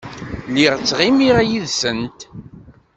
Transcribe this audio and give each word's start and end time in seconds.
Lliɣ 0.51 0.73
ttɣimiɣ 0.77 1.37
yid-sent. 1.49 2.19